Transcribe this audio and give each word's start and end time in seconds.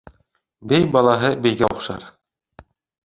Бей 0.71 0.87
балаһы 0.95 1.31
бейгә 1.45 1.69
оҡшар. 1.77 2.09